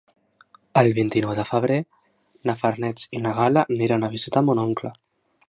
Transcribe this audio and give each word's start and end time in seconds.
El 0.81 0.87
vint-i-nou 0.99 1.35
de 1.39 1.45
febrer 1.49 1.77
na 2.51 2.57
Farners 2.63 3.07
i 3.19 3.23
na 3.27 3.35
Gal·la 3.41 3.67
aniran 3.77 4.09
a 4.09 4.13
visitar 4.17 4.45
mon 4.49 4.65
oncle. 4.67 4.95